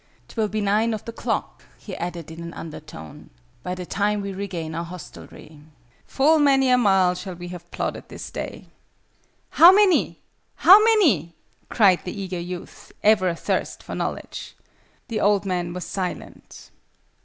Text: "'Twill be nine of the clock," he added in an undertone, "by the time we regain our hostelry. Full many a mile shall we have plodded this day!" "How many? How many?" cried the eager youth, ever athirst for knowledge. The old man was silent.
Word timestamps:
"'Twill 0.29 0.47
be 0.47 0.61
nine 0.61 0.95
of 0.95 1.05
the 1.05 1.13
clock," 1.13 1.61
he 1.77 1.95
added 1.97 2.31
in 2.31 2.41
an 2.41 2.55
undertone, 2.55 3.29
"by 3.61 3.75
the 3.75 3.85
time 3.85 4.19
we 4.19 4.33
regain 4.33 4.73
our 4.73 4.83
hostelry. 4.83 5.61
Full 6.07 6.39
many 6.39 6.69
a 6.71 6.77
mile 6.79 7.13
shall 7.13 7.35
we 7.35 7.49
have 7.49 7.69
plodded 7.69 8.09
this 8.09 8.31
day!" 8.31 8.69
"How 9.61 9.71
many? 9.71 10.19
How 10.55 10.83
many?" 10.83 11.35
cried 11.69 12.03
the 12.03 12.19
eager 12.19 12.39
youth, 12.39 12.91
ever 13.03 13.29
athirst 13.29 13.83
for 13.83 13.93
knowledge. 13.93 14.57
The 15.07 15.21
old 15.21 15.45
man 15.45 15.71
was 15.71 15.85
silent. 15.85 16.71